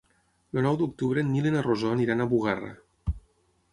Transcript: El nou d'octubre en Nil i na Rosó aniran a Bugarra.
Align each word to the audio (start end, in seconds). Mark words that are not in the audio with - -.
El 0.53 0.63
nou 0.67 0.77
d'octubre 0.79 1.23
en 1.25 1.29
Nil 1.33 1.49
i 1.49 1.53
na 1.57 1.63
Rosó 1.67 1.93
aniran 1.97 2.25
a 2.25 2.27
Bugarra. 2.33 2.73